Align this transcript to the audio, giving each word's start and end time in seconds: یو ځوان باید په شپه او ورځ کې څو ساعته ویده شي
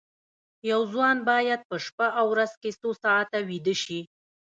یو 0.71 0.81
ځوان 0.91 1.17
باید 1.29 1.61
په 1.69 1.75
شپه 1.85 2.07
او 2.19 2.25
ورځ 2.33 2.51
کې 2.61 2.69
څو 2.79 2.89
ساعته 3.03 3.37
ویده 3.49 3.75
شي 3.83 3.99